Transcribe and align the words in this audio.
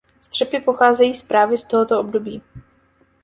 Střepy 0.21 0.59
pocházejí 0.59 1.13
právě 1.27 1.57
s 1.57 1.63
tohoto 1.63 1.99
období. 1.99 2.41